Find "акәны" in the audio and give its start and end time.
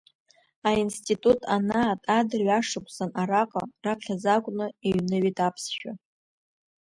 4.35-4.67